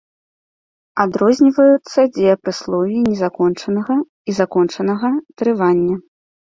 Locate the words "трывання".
5.41-5.95